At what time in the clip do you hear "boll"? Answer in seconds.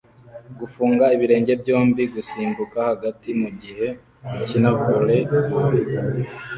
5.49-5.75